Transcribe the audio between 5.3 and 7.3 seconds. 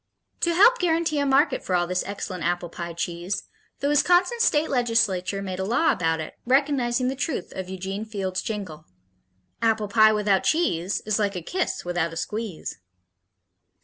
made a law about it, recognizing the